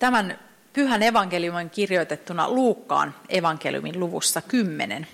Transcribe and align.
Tämän 0.00 0.38
pyhän 0.72 1.02
evankeliumin 1.02 1.70
kirjoitettuna 1.70 2.50
Luukkaan 2.50 3.14
evankeliumin 3.28 4.00
luvussa 4.00 4.40
10. 4.42 5.06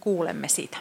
Kuulemme 0.00 0.48
sitä. 0.48 0.78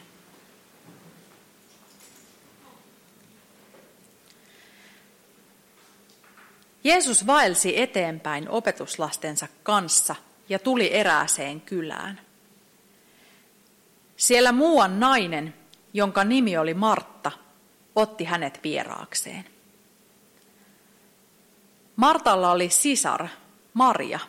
Jeesus 6.84 7.28
vaelsi 7.28 7.82
eteenpäin 7.82 8.50
opetuslastensa 8.50 9.48
kanssa 9.64 10.16
ja 10.50 10.60
tuli 10.60 10.94
erääseen 10.94 11.62
kylään. 11.62 12.22
Siellä 14.18 14.52
muuan 14.52 15.00
nainen, 15.00 15.54
jonka 15.94 16.24
nimi 16.24 16.58
oli 16.58 16.74
Martta, 16.74 17.32
otti 17.96 18.24
hänet 18.24 18.60
vieraakseen. 18.64 19.53
Martalla 21.96 22.52
oli 22.52 22.70
sisar, 22.70 23.28
Maria. 23.74 24.20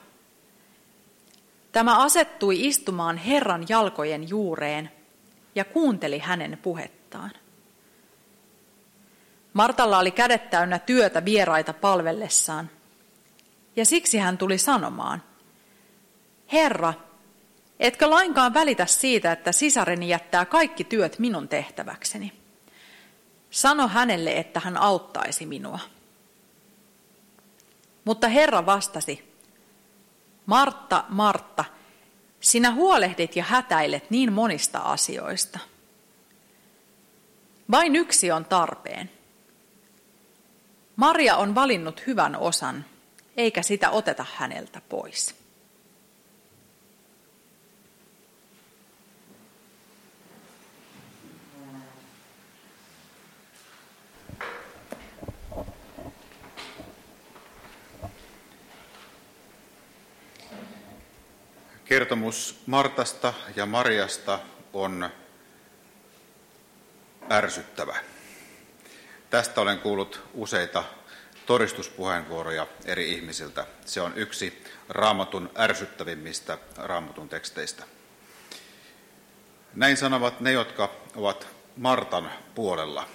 Tämä 1.72 2.02
asettui 2.02 2.66
istumaan 2.66 3.16
Herran 3.16 3.66
jalkojen 3.68 4.28
juureen 4.28 4.90
ja 5.54 5.64
kuunteli 5.64 6.18
hänen 6.18 6.58
puhettaan. 6.62 7.30
Martalla 9.52 9.98
oli 9.98 10.10
kädet 10.10 10.50
täynnä 10.50 10.78
työtä 10.78 11.24
vieraita 11.24 11.72
palvellessaan, 11.72 12.70
ja 13.76 13.84
siksi 13.84 14.18
hän 14.18 14.38
tuli 14.38 14.58
sanomaan, 14.58 15.22
Herra, 16.52 16.94
etkö 17.80 18.10
lainkaan 18.10 18.54
välitä 18.54 18.86
siitä, 18.86 19.32
että 19.32 19.52
sisareni 19.52 20.08
jättää 20.08 20.44
kaikki 20.44 20.84
työt 20.84 21.18
minun 21.18 21.48
tehtäväkseni? 21.48 22.32
Sano 23.50 23.88
hänelle, 23.88 24.32
että 24.32 24.60
hän 24.60 24.76
auttaisi 24.76 25.46
minua. 25.46 25.78
Mutta 28.04 28.28
Herra 28.28 28.66
vastasi, 28.66 29.34
Martta, 30.46 31.04
Martta, 31.08 31.64
sinä 32.40 32.70
huolehdit 32.70 33.36
ja 33.36 33.44
hätäilet 33.44 34.10
niin 34.10 34.32
monista 34.32 34.78
asioista. 34.78 35.58
Vain 37.70 37.96
yksi 37.96 38.30
on 38.32 38.44
tarpeen. 38.44 39.10
Maria 40.96 41.36
on 41.36 41.54
valinnut 41.54 42.06
hyvän 42.06 42.36
osan, 42.36 42.84
eikä 43.36 43.62
sitä 43.62 43.90
oteta 43.90 44.26
häneltä 44.34 44.80
pois. 44.88 45.43
Kertomus 61.94 62.62
Martasta 62.66 63.34
ja 63.56 63.66
Mariasta 63.66 64.38
on 64.72 65.10
ärsyttävä. 67.30 67.96
Tästä 69.30 69.60
olen 69.60 69.78
kuullut 69.78 70.20
useita 70.32 70.84
todistuspuheenvuoroja 71.46 72.66
eri 72.84 73.12
ihmisiltä. 73.12 73.66
Se 73.84 74.00
on 74.00 74.12
yksi 74.16 74.64
raamatun 74.88 75.50
ärsyttävimmistä 75.58 76.58
raamatun 76.76 77.28
teksteistä. 77.28 77.84
Näin 79.74 79.96
sanovat 79.96 80.40
ne, 80.40 80.52
jotka 80.52 80.90
ovat 81.16 81.46
Martan 81.76 82.30
puolella. 82.54 83.08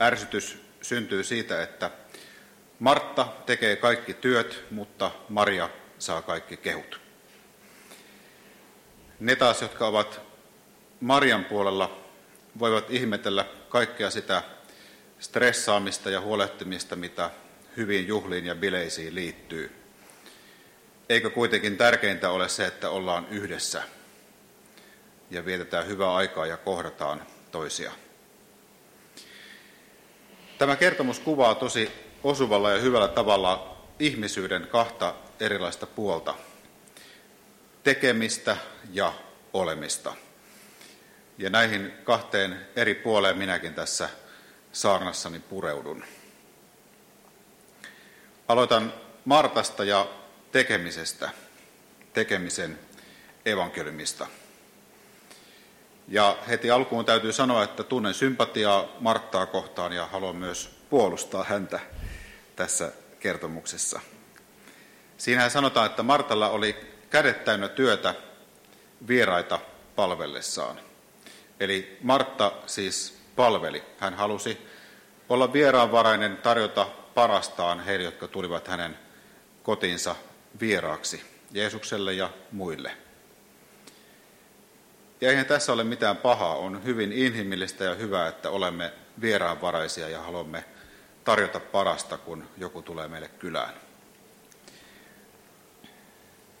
Ärsytys 0.00 0.62
syntyy 0.82 1.24
siitä, 1.24 1.62
että 1.62 1.90
Martta 2.78 3.28
tekee 3.46 3.76
kaikki 3.76 4.14
työt, 4.14 4.64
mutta 4.70 5.10
Maria 5.28 5.70
saa 5.98 6.22
kaikki 6.22 6.56
kehut. 6.56 7.05
Ne 9.20 9.36
taas, 9.36 9.62
jotka 9.62 9.86
ovat 9.86 10.20
Marian 11.00 11.44
puolella, 11.44 11.98
voivat 12.58 12.90
ihmetellä 12.90 13.46
kaikkea 13.68 14.10
sitä 14.10 14.42
stressaamista 15.18 16.10
ja 16.10 16.20
huolehtimista, 16.20 16.96
mitä 16.96 17.30
hyviin 17.76 18.06
juhliin 18.06 18.46
ja 18.46 18.54
bileisiin 18.54 19.14
liittyy. 19.14 19.82
Eikö 21.08 21.30
kuitenkin 21.30 21.76
tärkeintä 21.76 22.30
ole 22.30 22.48
se, 22.48 22.66
että 22.66 22.90
ollaan 22.90 23.26
yhdessä 23.30 23.82
ja 25.30 25.44
vietetään 25.44 25.86
hyvää 25.86 26.14
aikaa 26.14 26.46
ja 26.46 26.56
kohdataan 26.56 27.22
toisia. 27.52 27.92
Tämä 30.58 30.76
kertomus 30.76 31.18
kuvaa 31.18 31.54
tosi 31.54 31.90
osuvalla 32.24 32.70
ja 32.70 32.80
hyvällä 32.80 33.08
tavalla 33.08 33.76
ihmisyyden 33.98 34.66
kahta 34.66 35.14
erilaista 35.40 35.86
puolta– 35.86 36.34
tekemistä 37.86 38.56
ja 38.92 39.12
olemista. 39.52 40.14
Ja 41.38 41.50
näihin 41.50 41.92
kahteen 42.04 42.66
eri 42.76 42.94
puoleen 42.94 43.38
minäkin 43.38 43.74
tässä 43.74 44.08
saarnassani 44.72 45.40
pureudun. 45.40 46.04
Aloitan 48.48 48.92
Martasta 49.24 49.84
ja 49.84 50.06
tekemisestä, 50.52 51.30
tekemisen 52.12 52.78
evankeliumista. 53.44 54.26
Ja 56.08 56.38
heti 56.48 56.70
alkuun 56.70 57.04
täytyy 57.04 57.32
sanoa, 57.32 57.64
että 57.64 57.82
tunnen 57.82 58.14
sympatiaa 58.14 58.88
Marttaa 59.00 59.46
kohtaan 59.46 59.92
ja 59.92 60.06
haluan 60.06 60.36
myös 60.36 60.70
puolustaa 60.90 61.44
häntä 61.44 61.80
tässä 62.56 62.92
kertomuksessa. 63.20 64.00
Siinähän 65.18 65.50
sanotaan, 65.50 65.86
että 65.86 66.02
Martalla 66.02 66.48
oli 66.48 66.95
kädet 67.10 67.44
täynnä 67.44 67.68
työtä 67.68 68.14
vieraita 69.08 69.58
palvellessaan. 69.96 70.80
Eli 71.60 71.98
Martta 72.02 72.52
siis 72.66 73.18
palveli. 73.36 73.82
Hän 73.98 74.14
halusi 74.14 74.66
olla 75.28 75.52
vieraanvarainen, 75.52 76.36
tarjota 76.36 76.86
parastaan 77.14 77.80
heille, 77.80 78.04
jotka 78.04 78.28
tulivat 78.28 78.68
hänen 78.68 78.98
kotiinsa 79.62 80.16
vieraaksi, 80.60 81.24
Jeesukselle 81.52 82.12
ja 82.12 82.30
muille. 82.52 82.96
Ja 85.20 85.30
eihän 85.30 85.46
tässä 85.46 85.72
ole 85.72 85.84
mitään 85.84 86.16
pahaa, 86.16 86.56
on 86.56 86.84
hyvin 86.84 87.12
inhimillistä 87.12 87.84
ja 87.84 87.94
hyvää, 87.94 88.28
että 88.28 88.50
olemme 88.50 88.92
vieraanvaraisia 89.20 90.08
ja 90.08 90.22
haluamme 90.22 90.64
tarjota 91.24 91.60
parasta, 91.60 92.18
kun 92.18 92.48
joku 92.58 92.82
tulee 92.82 93.08
meille 93.08 93.28
kylään. 93.28 93.85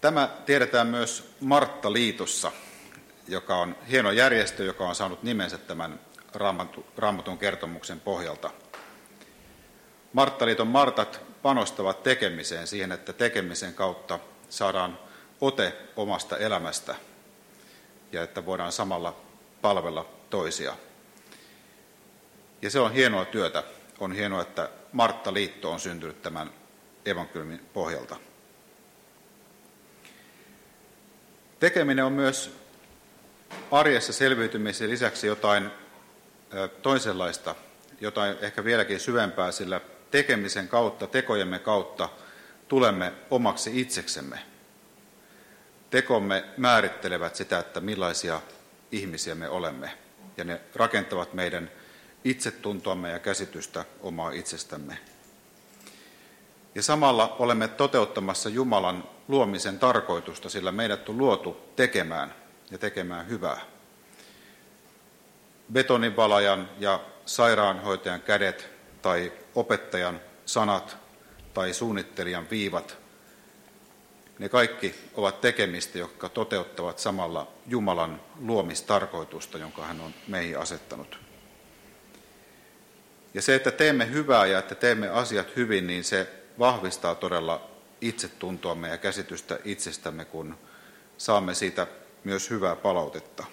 Tämä 0.06 0.28
tiedetään 0.46 0.86
myös 0.86 1.34
Martta-liitossa, 1.40 2.52
joka 3.28 3.56
on 3.56 3.76
hieno 3.90 4.10
järjestö, 4.10 4.64
joka 4.64 4.88
on 4.88 4.94
saanut 4.94 5.22
nimensä 5.22 5.58
tämän 5.58 6.00
raamatun 6.96 7.38
kertomuksen 7.38 8.00
pohjalta. 8.00 8.50
Marttaliiton 10.12 10.66
Martat 10.66 11.20
panostavat 11.42 12.02
tekemiseen 12.02 12.66
siihen, 12.66 12.92
että 12.92 13.12
tekemisen 13.12 13.74
kautta 13.74 14.18
saadaan 14.48 14.98
ote 15.40 15.72
omasta 15.96 16.38
elämästä 16.38 16.94
ja 18.12 18.22
että 18.22 18.46
voidaan 18.46 18.72
samalla 18.72 19.16
palvella 19.62 20.06
toisia. 20.30 20.76
Ja 22.62 22.70
se 22.70 22.80
on 22.80 22.92
hienoa 22.92 23.24
työtä. 23.24 23.62
On 24.00 24.12
hienoa, 24.12 24.42
että 24.42 24.68
Martta-liitto 24.92 25.72
on 25.72 25.80
syntynyt 25.80 26.22
tämän 26.22 26.50
evankeliumin 27.06 27.66
pohjalta. 27.72 28.16
Tekeminen 31.60 32.04
on 32.04 32.12
myös 32.12 32.56
arjessa 33.70 34.12
selviytymisen 34.12 34.90
lisäksi 34.90 35.26
jotain 35.26 35.70
toisenlaista, 36.82 37.54
jotain 38.00 38.36
ehkä 38.40 38.64
vieläkin 38.64 39.00
syvempää, 39.00 39.52
sillä 39.52 39.80
tekemisen 40.10 40.68
kautta, 40.68 41.06
tekojemme 41.06 41.58
kautta 41.58 42.08
tulemme 42.68 43.12
omaksi 43.30 43.80
itseksemme. 43.80 44.38
Tekomme 45.90 46.44
määrittelevät 46.56 47.36
sitä, 47.36 47.58
että 47.58 47.80
millaisia 47.80 48.40
ihmisiä 48.92 49.34
me 49.34 49.48
olemme, 49.48 49.98
ja 50.36 50.44
ne 50.44 50.60
rakentavat 50.74 51.34
meidän 51.34 51.70
itsetuntoamme 52.24 53.10
ja 53.10 53.18
käsitystä 53.18 53.84
omaa 54.00 54.30
itsestämme. 54.30 54.98
Ja 56.74 56.82
samalla 56.82 57.36
olemme 57.38 57.68
toteuttamassa 57.68 58.48
Jumalan 58.48 59.15
luomisen 59.28 59.78
tarkoitusta, 59.78 60.48
sillä 60.48 60.72
meidät 60.72 61.08
on 61.08 61.18
luotu 61.18 61.56
tekemään 61.76 62.34
ja 62.70 62.78
tekemään 62.78 63.28
hyvää. 63.28 63.60
Betonivalajan 65.72 66.70
ja 66.78 67.00
sairaanhoitajan 67.26 68.22
kädet 68.22 68.70
tai 69.02 69.32
opettajan 69.54 70.20
sanat 70.46 70.96
tai 71.54 71.74
suunnittelijan 71.74 72.50
viivat, 72.50 72.98
ne 74.38 74.48
kaikki 74.48 74.94
ovat 75.14 75.40
tekemistä, 75.40 75.98
jotka 75.98 76.28
toteuttavat 76.28 76.98
samalla 76.98 77.48
Jumalan 77.66 78.20
luomistarkoitusta, 78.40 79.58
jonka 79.58 79.82
hän 79.82 80.00
on 80.00 80.14
meihin 80.28 80.58
asettanut. 80.58 81.18
Ja 83.34 83.42
se, 83.42 83.54
että 83.54 83.70
teemme 83.70 84.10
hyvää 84.10 84.46
ja 84.46 84.58
että 84.58 84.74
teemme 84.74 85.08
asiat 85.08 85.56
hyvin, 85.56 85.86
niin 85.86 86.04
se 86.04 86.28
vahvistaa 86.58 87.14
todella 87.14 87.75
itsetuntoamme 88.00 88.88
ja 88.88 88.98
käsitystä 88.98 89.58
itsestämme, 89.64 90.24
kun 90.24 90.58
saamme 91.18 91.54
siitä 91.54 91.86
myös 92.24 92.50
hyvää 92.50 92.76
palautetta. 92.76 93.44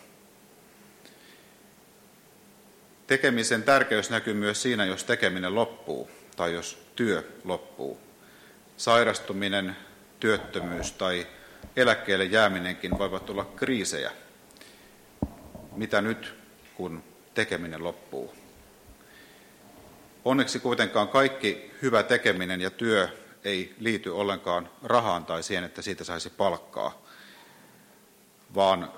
Tekemisen 3.07 3.63
tärkeys 3.63 4.09
näkyy 4.09 4.33
myös 4.33 4.61
siinä, 4.61 4.85
jos 4.85 5.03
tekeminen 5.03 5.55
loppuu 5.55 6.09
tai 6.35 6.53
jos 6.53 6.77
työ 6.95 7.23
loppuu. 7.43 7.99
Sairastuminen, 8.77 9.75
työttömyys 10.19 10.91
tai 10.91 11.27
eläkkeelle 11.75 12.25
jääminenkin 12.25 12.97
voivat 12.99 13.29
olla 13.29 13.45
kriisejä. 13.45 14.11
Mitä 15.75 16.01
nyt, 16.01 16.35
kun 16.75 17.03
tekeminen 17.33 17.83
loppuu? 17.83 18.33
Onneksi 20.25 20.59
kuitenkaan 20.59 21.07
kaikki 21.07 21.71
hyvä 21.81 22.03
tekeminen 22.03 22.61
ja 22.61 22.69
työ 22.69 23.09
ei 23.43 23.75
liity 23.79 24.09
ollenkaan 24.09 24.69
rahaan 24.83 25.25
tai 25.25 25.43
siihen, 25.43 25.63
että 25.63 25.81
siitä 25.81 26.03
saisi 26.03 26.29
palkkaa, 26.29 27.01
vaan 28.55 28.91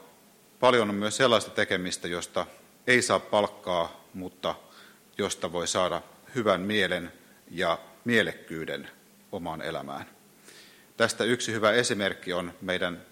paljon 0.60 0.90
on 0.90 0.96
myös 0.96 1.18
sellaista 1.18 1.52
tekemistä, 1.52 2.08
josta 2.08 2.46
ei 2.88 3.02
saa 3.02 3.20
palkkaa, 3.20 4.06
mutta 4.14 4.56
josta 5.18 5.52
voi 5.52 5.68
saada 5.68 6.02
hyvän 6.36 6.62
mielen 6.62 7.12
ja 7.52 7.80
mielekkyyden 8.06 8.90
omaan 9.32 9.62
elämään. 9.62 10.06
Tästä 10.98 11.24
yksi 11.24 11.52
hyvä 11.52 11.72
esimerkki 11.72 12.34
on 12.34 12.54
meidän 12.62 13.06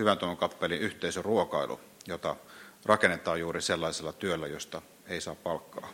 Hyvän 0.00 0.18
tuon 0.18 0.36
kappelin 0.36 0.80
yhteisöruokailu, 0.80 1.80
jota 2.06 2.36
rakennetaan 2.84 3.40
juuri 3.40 3.62
sellaisella 3.62 4.12
työllä, 4.12 4.46
josta 4.46 4.82
ei 5.06 5.20
saa 5.20 5.34
palkkaa. 5.34 5.92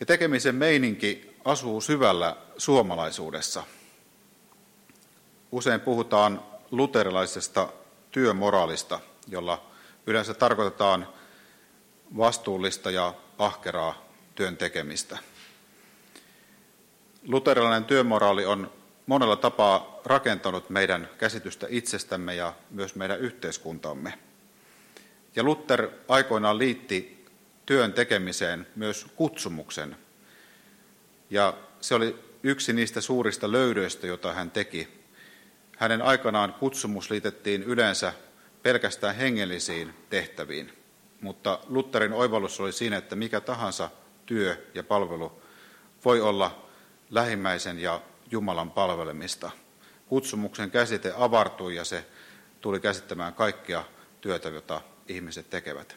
Ja 0.00 0.06
tekemisen 0.06 0.54
meininki 0.54 1.33
asuu 1.44 1.80
syvällä 1.80 2.36
suomalaisuudessa. 2.58 3.62
Usein 5.52 5.80
puhutaan 5.80 6.42
luterilaisesta 6.70 7.68
työmoraalista, 8.10 9.00
jolla 9.28 9.66
yleensä 10.06 10.34
tarkoitetaan 10.34 11.08
vastuullista 12.16 12.90
ja 12.90 13.14
ahkeraa 13.38 14.04
työn 14.34 14.56
tekemistä. 14.56 15.18
Luterilainen 17.28 17.84
työmoraali 17.84 18.46
on 18.46 18.70
monella 19.06 19.36
tapaa 19.36 20.00
rakentanut 20.04 20.70
meidän 20.70 21.08
käsitystä 21.18 21.66
itsestämme 21.70 22.34
ja 22.34 22.52
myös 22.70 22.94
meidän 22.94 23.20
yhteiskuntamme. 23.20 24.18
Ja 25.36 25.42
Luther 25.42 25.90
aikoinaan 26.08 26.58
liitti 26.58 27.26
työn 27.66 27.92
tekemiseen 27.92 28.66
myös 28.76 29.06
kutsumuksen. 29.16 29.96
Ja 31.30 31.54
se 31.80 31.94
oli 31.94 32.16
yksi 32.42 32.72
niistä 32.72 33.00
suurista 33.00 33.52
löydöistä, 33.52 34.06
joita 34.06 34.32
hän 34.32 34.50
teki. 34.50 34.88
Hänen 35.76 36.02
aikanaan 36.02 36.54
kutsumus 36.54 37.10
liitettiin 37.10 37.62
yleensä 37.62 38.12
pelkästään 38.62 39.14
hengellisiin 39.14 39.94
tehtäviin, 40.10 40.72
mutta 41.20 41.58
Lutherin 41.66 42.12
oivallus 42.12 42.60
oli 42.60 42.72
siinä, 42.72 42.96
että 42.96 43.16
mikä 43.16 43.40
tahansa 43.40 43.90
työ 44.26 44.66
ja 44.74 44.82
palvelu 44.82 45.42
voi 46.04 46.20
olla 46.20 46.68
lähimmäisen 47.10 47.78
ja 47.78 48.00
Jumalan 48.30 48.70
palvelemista. 48.70 49.50
Kutsumuksen 50.06 50.70
käsite 50.70 51.12
avartui 51.16 51.76
ja 51.76 51.84
se 51.84 52.04
tuli 52.60 52.80
käsittämään 52.80 53.34
kaikkia 53.34 53.84
työtä, 54.20 54.48
jota 54.48 54.80
ihmiset 55.08 55.50
tekevät. 55.50 55.96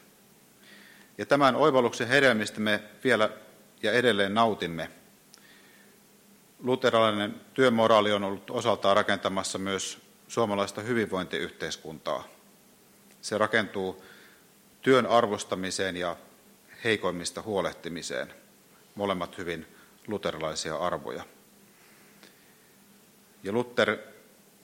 Ja 1.17 1.25
tämän 1.25 1.55
oivalluksen 1.55 2.07
hedelmistä 2.07 2.59
me 2.59 2.83
vielä 3.03 3.29
ja 3.83 3.91
edelleen 3.91 4.33
nautimme. 4.33 4.91
Luterilainen 6.59 7.41
työmoraali 7.53 8.11
on 8.13 8.23
ollut 8.23 8.49
osaltaan 8.49 8.95
rakentamassa 8.95 9.57
myös 9.57 9.97
suomalaista 10.27 10.81
hyvinvointiyhteiskuntaa. 10.81 12.23
Se 13.21 13.37
rakentuu 13.37 14.03
työn 14.81 15.05
arvostamiseen 15.05 15.97
ja 15.97 16.15
heikoimmista 16.83 17.41
huolehtimiseen, 17.41 18.33
molemmat 18.95 19.37
hyvin 19.37 19.65
luterilaisia 20.07 20.77
arvoja. 20.77 21.23
Ja 23.43 23.51
Luther 23.51 23.97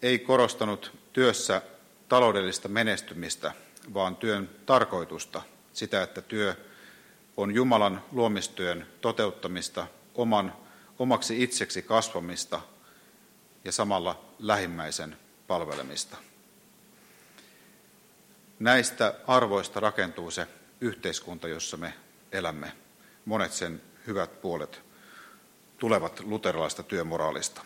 ei 0.01 0.19
korostanut 0.19 0.91
työssä 1.13 1.61
taloudellista 2.09 2.67
menestymistä, 2.67 3.53
vaan 3.93 4.15
työn 4.15 4.49
tarkoitusta, 4.65 5.41
sitä, 5.73 6.03
että 6.03 6.21
työ 6.21 6.55
on 7.37 7.55
Jumalan 7.55 8.03
luomistyön 8.11 8.87
toteuttamista, 9.01 9.87
oman, 10.15 10.53
omaksi 10.99 11.43
itseksi 11.43 11.81
kasvamista 11.81 12.61
ja 13.63 13.71
samalla 13.71 14.25
lähimmäisen 14.39 15.17
palvelemista. 15.47 16.17
Näistä 18.59 19.15
arvoista 19.27 19.79
rakentuu 19.79 20.31
se 20.31 20.47
yhteiskunta, 20.81 21.47
jossa 21.47 21.77
me 21.77 21.93
elämme. 22.31 22.71
Monet 23.25 23.53
sen 23.53 23.81
hyvät 24.07 24.41
puolet 24.41 24.81
tulevat 25.77 26.19
luterilaista 26.19 26.83
työmoraalista. 26.83 27.61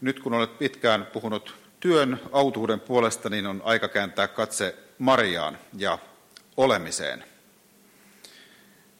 Nyt 0.00 0.20
kun 0.20 0.34
olet 0.34 0.58
pitkään 0.58 1.06
puhunut 1.06 1.54
työn 1.80 2.20
autuuden 2.32 2.80
puolesta, 2.80 3.30
niin 3.30 3.46
on 3.46 3.62
aika 3.64 3.88
kääntää 3.88 4.28
katse 4.28 4.76
Mariaan 4.98 5.58
ja 5.76 5.98
olemiseen. 6.56 7.31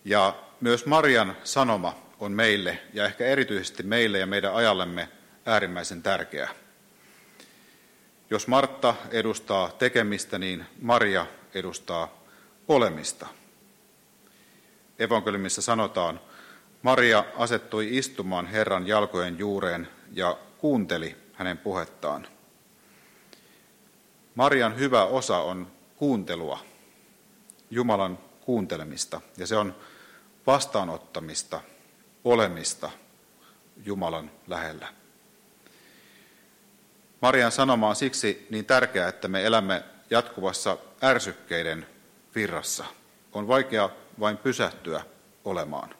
Ja 0.04 0.34
myös 0.60 0.86
Marian 0.86 1.36
sanoma 1.44 1.94
on 2.20 2.32
meille, 2.32 2.78
ja 2.92 3.04
ehkä 3.04 3.26
erityisesti 3.26 3.82
meille 3.82 4.18
ja 4.18 4.26
meidän 4.26 4.54
ajallemme, 4.54 5.08
äärimmäisen 5.46 6.02
tärkeä. 6.02 6.48
Jos 8.30 8.46
Martta 8.46 8.94
edustaa 9.10 9.70
tekemistä, 9.70 10.38
niin 10.38 10.64
Maria 10.80 11.26
edustaa 11.54 12.22
olemista. 12.68 13.26
Evankeliumissa 14.98 15.62
sanotaan, 15.62 16.20
Maria 16.82 17.24
asettui 17.36 17.96
istumaan 17.98 18.46
Herran 18.46 18.86
jalkojen 18.86 19.38
juureen 19.38 19.88
ja 20.12 20.38
kuunteli 20.58 21.16
hänen 21.32 21.58
puhettaan. 21.58 22.26
Marian 24.34 24.78
hyvä 24.78 25.04
osa 25.04 25.38
on 25.38 25.66
kuuntelua, 25.96 26.58
Jumalan 27.70 28.18
kuuntelemista, 28.44 29.20
ja 29.36 29.46
se 29.46 29.56
on 29.56 29.76
vastaanottamista, 30.46 31.60
olemista 32.24 32.90
Jumalan 33.84 34.30
lähellä. 34.46 34.88
Marian 37.22 37.52
sanoma 37.52 37.88
on 37.88 37.96
siksi 37.96 38.46
niin 38.50 38.64
tärkeää, 38.64 39.08
että 39.08 39.28
me 39.28 39.46
elämme 39.46 39.82
jatkuvassa 40.10 40.78
ärsykkeiden 41.02 41.86
virrassa. 42.34 42.84
On 43.32 43.48
vaikea 43.48 43.90
vain 44.20 44.36
pysähtyä 44.36 45.04
olemaan. 45.44 45.94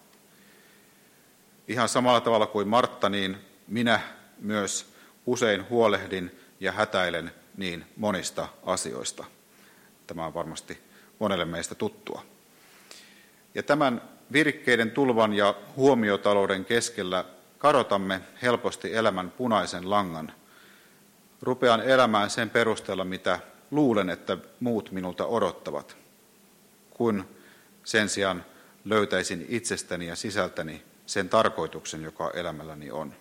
Ihan 1.68 1.88
samalla 1.88 2.20
tavalla 2.20 2.46
kuin 2.46 2.68
Martta, 2.68 3.08
niin 3.08 3.36
minä 3.68 4.00
myös 4.38 4.94
usein 5.26 5.68
huolehdin 5.68 6.40
ja 6.60 6.72
hätäilen 6.72 7.32
niin 7.56 7.84
monista 7.96 8.48
asioista. 8.66 9.24
Tämä 10.06 10.26
on 10.26 10.34
varmasti 10.34 10.78
monelle 11.18 11.44
meistä 11.44 11.74
tuttua. 11.74 12.24
Ja 13.54 13.62
tämän 13.62 14.02
virkkeiden 14.32 14.90
tulvan 14.90 15.32
ja 15.32 15.54
huomiotalouden 15.76 16.64
keskellä 16.64 17.24
kadotamme 17.58 18.20
helposti 18.42 18.94
elämän 18.94 19.30
punaisen 19.30 19.90
langan. 19.90 20.32
Rupean 21.42 21.80
elämään 21.80 22.30
sen 22.30 22.50
perusteella, 22.50 23.04
mitä 23.04 23.38
luulen, 23.70 24.10
että 24.10 24.38
muut 24.60 24.92
minulta 24.92 25.26
odottavat, 25.26 25.96
kun 26.90 27.28
sen 27.84 28.08
sijaan 28.08 28.44
löytäisin 28.84 29.46
itsestäni 29.48 30.06
ja 30.06 30.16
sisältäni 30.16 30.82
sen 31.06 31.28
tarkoituksen, 31.28 32.02
joka 32.02 32.30
elämälläni 32.34 32.90
on. 32.90 33.14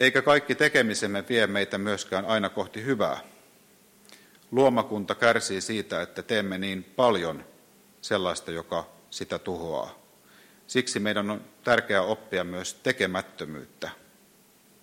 Eikä 0.00 0.22
kaikki 0.22 0.54
tekemisemme 0.54 1.24
vie 1.28 1.46
meitä 1.46 1.78
myöskään 1.78 2.24
aina 2.24 2.48
kohti 2.48 2.84
hyvää. 2.84 3.20
Luomakunta 4.50 5.14
kärsii 5.14 5.60
siitä, 5.60 6.02
että 6.02 6.22
teemme 6.22 6.58
niin 6.58 6.84
paljon 6.84 7.44
sellaista, 8.06 8.50
joka 8.50 8.86
sitä 9.10 9.38
tuhoaa. 9.38 9.98
Siksi 10.66 11.00
meidän 11.00 11.30
on 11.30 11.44
tärkeää 11.64 12.02
oppia 12.02 12.44
myös 12.44 12.74
tekemättömyyttä, 12.74 13.90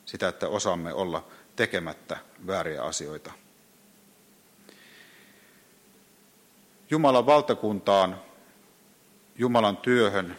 sitä, 0.06 0.28
että 0.28 0.48
osaamme 0.48 0.94
olla 0.94 1.28
tekemättä 1.56 2.18
vääriä 2.48 2.84
asioita. 2.84 3.32
Jumalan 6.90 7.26
valtakuntaan, 7.26 8.22
Jumalan 9.36 9.78
työhön, 9.78 10.38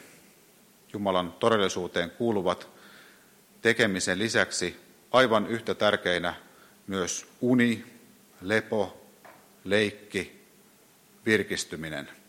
Jumalan 0.93 1.33
todellisuuteen 1.33 2.11
kuuluvat 2.11 2.69
tekemisen 3.63 4.19
lisäksi 4.19 4.81
aivan 5.11 5.47
yhtä 5.47 5.75
tärkeinä 5.75 6.35
myös 6.87 7.27
uni, 7.41 7.85
lepo, 8.41 9.07
leikki, 9.65 10.45
virkistyminen. 11.27 12.24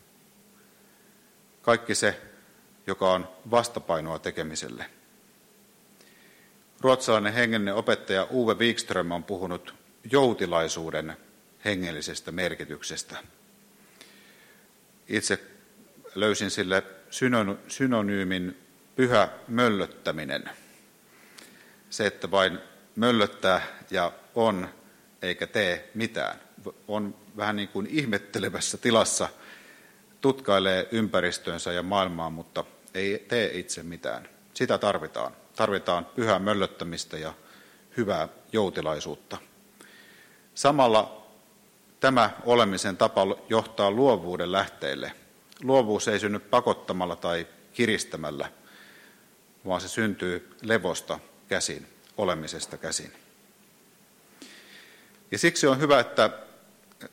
Kaikki 1.66 1.94
se, 1.94 2.20
joka 2.86 3.12
on 3.12 3.28
vastapainoa 3.50 4.18
tekemiselle. 4.18 4.90
Ruotsalainen 6.80 7.32
hengellinen 7.32 7.74
opettaja 7.74 8.26
Uwe 8.30 8.54
Wikström 8.54 9.10
on 9.10 9.24
puhunut 9.24 9.74
joutilaisuuden 10.10 11.16
hengellisestä 11.64 12.32
merkityksestä. 12.32 13.16
Itse 15.08 15.38
löysin 16.14 16.50
sille 16.50 16.82
synonyymin 17.68 18.58
pyhä 18.96 19.28
möllöttäminen. 19.48 20.50
Se, 21.90 22.06
että 22.06 22.30
vain 22.30 22.58
möllöttää 22.96 23.66
ja 23.90 24.12
on 24.34 24.68
eikä 25.22 25.46
tee 25.46 25.90
mitään. 25.94 26.40
On 26.88 27.14
vähän 27.36 27.56
niin 27.56 27.68
kuin 27.68 27.86
ihmettelevässä 27.86 28.78
tilassa, 28.78 29.28
tutkailee 30.20 30.88
ympäristöönsä 30.92 31.72
ja 31.72 31.82
maailmaa, 31.82 32.30
mutta 32.30 32.64
ei 32.94 33.24
tee 33.28 33.58
itse 33.58 33.82
mitään. 33.82 34.28
Sitä 34.54 34.78
tarvitaan. 34.78 35.32
Tarvitaan 35.56 36.04
pyhää 36.04 36.38
möllöttämistä 36.38 37.18
ja 37.18 37.34
hyvää 37.96 38.28
joutilaisuutta. 38.52 39.36
Samalla 40.54 41.26
tämä 42.00 42.30
olemisen 42.44 42.96
tapa 42.96 43.22
johtaa 43.48 43.90
luovuuden 43.90 44.52
lähteille. 44.52 45.12
Luovuus 45.62 46.08
ei 46.08 46.20
synny 46.20 46.38
pakottamalla 46.38 47.16
tai 47.16 47.46
kiristämällä, 47.72 48.52
vaan 49.66 49.80
se 49.80 49.88
syntyy 49.88 50.56
levosta 50.62 51.18
käsin, 51.48 51.86
olemisesta 52.16 52.76
käsin. 52.76 53.12
Ja 55.30 55.38
siksi 55.38 55.66
on 55.66 55.80
hyvä, 55.80 56.00
että 56.00 56.30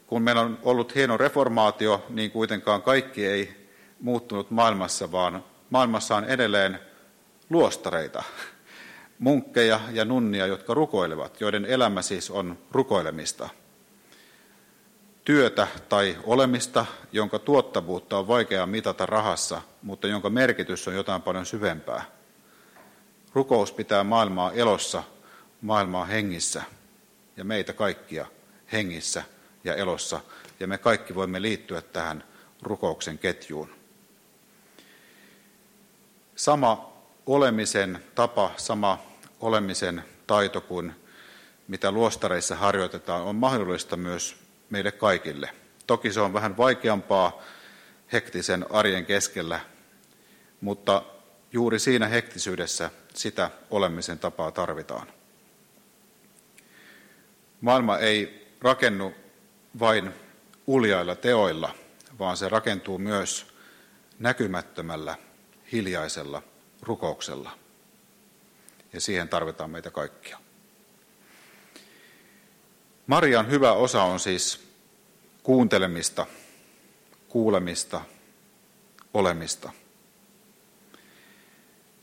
kun 0.07 0.21
meillä 0.21 0.41
on 0.41 0.59
ollut 0.63 0.95
hieno 0.95 1.17
reformaatio, 1.17 2.05
niin 2.09 2.31
kuitenkaan 2.31 2.81
kaikki 2.81 3.25
ei 3.27 3.69
muuttunut 3.99 4.51
maailmassa, 4.51 5.11
vaan 5.11 5.43
maailmassa 5.69 6.15
on 6.15 6.25
edelleen 6.25 6.79
luostareita, 7.49 8.23
munkkeja 9.19 9.79
ja 9.91 10.05
nunnia, 10.05 10.47
jotka 10.47 10.73
rukoilevat, 10.73 11.41
joiden 11.41 11.65
elämä 11.65 12.01
siis 12.01 12.31
on 12.31 12.57
rukoilemista. 12.71 13.49
Työtä 15.25 15.67
tai 15.89 16.17
olemista, 16.23 16.85
jonka 17.11 17.39
tuottavuutta 17.39 18.17
on 18.17 18.27
vaikea 18.27 18.65
mitata 18.65 19.05
rahassa, 19.05 19.61
mutta 19.81 20.07
jonka 20.07 20.29
merkitys 20.29 20.87
on 20.87 20.95
jotain 20.95 21.21
paljon 21.21 21.45
syvempää. 21.45 22.03
Rukous 23.33 23.71
pitää 23.71 24.03
maailmaa 24.03 24.51
elossa, 24.51 25.03
maailmaa 25.61 26.05
hengissä 26.05 26.63
ja 27.37 27.43
meitä 27.43 27.73
kaikkia 27.73 28.25
hengissä 28.71 29.23
ja 29.63 29.75
elossa, 29.75 30.21
ja 30.59 30.67
me 30.67 30.77
kaikki 30.77 31.15
voimme 31.15 31.41
liittyä 31.41 31.81
tähän 31.81 32.23
rukouksen 32.61 33.17
ketjuun. 33.17 33.69
Sama 36.35 36.93
olemisen 37.25 38.03
tapa, 38.15 38.51
sama 38.57 39.03
olemisen 39.39 40.03
taito 40.27 40.61
kuin 40.61 40.95
mitä 41.67 41.91
luostareissa 41.91 42.55
harjoitetaan, 42.55 43.21
on 43.21 43.35
mahdollista 43.35 43.97
myös 43.97 44.35
meille 44.69 44.91
kaikille. 44.91 45.49
Toki 45.87 46.11
se 46.11 46.21
on 46.21 46.33
vähän 46.33 46.57
vaikeampaa 46.57 47.41
hektisen 48.11 48.65
arjen 48.71 49.05
keskellä, 49.05 49.59
mutta 50.61 51.03
juuri 51.53 51.79
siinä 51.79 52.07
hektisyydessä 52.07 52.91
sitä 53.13 53.51
olemisen 53.71 54.19
tapaa 54.19 54.51
tarvitaan. 54.51 55.07
Maailma 57.61 57.97
ei 57.97 58.47
rakennu 58.61 59.13
vain 59.79 60.13
uljailla 60.67 61.15
teoilla, 61.15 61.75
vaan 62.19 62.37
se 62.37 62.49
rakentuu 62.49 62.97
myös 62.97 63.53
näkymättömällä, 64.19 65.15
hiljaisella 65.71 66.43
rukouksella. 66.81 67.51
Ja 68.93 69.01
siihen 69.01 69.29
tarvitaan 69.29 69.69
meitä 69.69 69.91
kaikkia. 69.91 70.37
Marian 73.07 73.49
hyvä 73.49 73.73
osa 73.73 74.03
on 74.03 74.19
siis 74.19 74.67
kuuntelemista, 75.43 76.25
kuulemista, 77.27 78.01
olemista. 79.13 79.71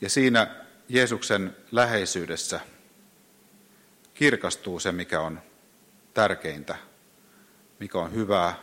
Ja 0.01 0.09
siinä 0.09 0.55
Jeesuksen 0.89 1.57
läheisyydessä 1.71 2.59
kirkastuu 4.13 4.79
se, 4.79 4.91
mikä 4.91 5.21
on 5.21 5.41
tärkeintä, 6.13 6.75
mikä 7.81 7.99
on 7.99 8.13
hyvää, 8.13 8.55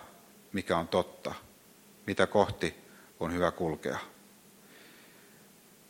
mikä 0.52 0.76
on 0.76 0.88
totta, 0.88 1.34
mitä 2.06 2.26
kohti 2.26 2.74
on 3.20 3.32
hyvä 3.32 3.50
kulkea. 3.50 3.98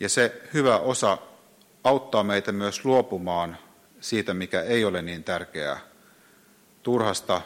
Ja 0.00 0.08
se 0.08 0.42
hyvä 0.54 0.78
osa 0.78 1.18
auttaa 1.84 2.24
meitä 2.24 2.52
myös 2.52 2.84
luopumaan 2.84 3.58
siitä, 4.00 4.34
mikä 4.34 4.62
ei 4.62 4.84
ole 4.84 5.02
niin 5.02 5.24
tärkeää, 5.24 5.80
turhasta 6.82 7.40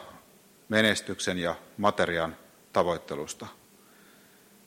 menestyksen 0.69 1.37
ja 1.37 1.55
materian 1.77 2.37
tavoittelusta 2.73 3.47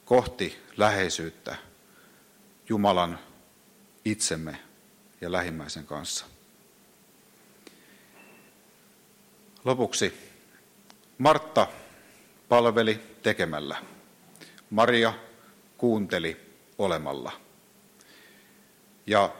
kohti 0.04 0.62
läheisyyttä 0.76 1.56
Jumalan 2.68 3.18
itsemme 4.04 4.58
ja 5.20 5.32
lähimmäisen 5.32 5.86
kanssa. 5.86 6.26
Lopuksi 9.64 10.25
Martta 11.18 11.66
palveli 12.48 13.00
tekemällä. 13.22 13.76
Maria 14.70 15.12
kuunteli 15.78 16.40
olemalla. 16.78 17.32
Ja 19.06 19.34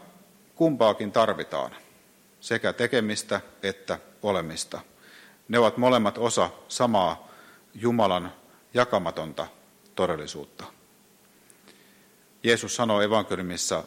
kumpaakin 0.54 1.12
tarvitaan, 1.12 1.76
sekä 2.40 2.73
tekemistä 2.73 3.40
että 3.62 3.99
olemista. 4.23 4.80
Ne 5.49 5.59
ovat 5.59 5.76
molemmat 5.76 6.18
osa 6.18 6.50
samaa 6.68 7.28
Jumalan 7.75 8.33
jakamatonta 8.75 9.47
todellisuutta. 9.95 10.64
Jeesus 12.42 12.76
sanoo 12.76 13.00
evankeliumissa, 13.00 13.85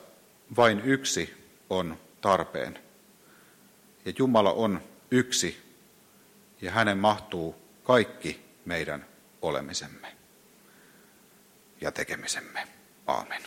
vain 0.58 0.80
yksi 0.80 1.34
on 1.70 1.98
tarpeen. 2.22 2.80
Ja 4.06 4.14
Jumala 4.18 4.52
on 4.52 4.82
yksi, 5.12 5.76
ja 6.62 6.72
hänen 6.72 6.98
mahtuu 6.98 7.69
kaikki 7.90 8.46
meidän 8.66 9.06
olemisemme 9.42 10.16
ja 11.82 11.92
tekemisemme. 11.92 12.68
Aamen. 13.08 13.42